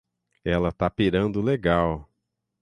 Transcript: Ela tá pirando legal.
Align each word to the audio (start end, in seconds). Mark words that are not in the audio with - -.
Ela 0.43 0.71
tá 0.71 0.89
pirando 0.89 1.41
legal. 1.43 2.09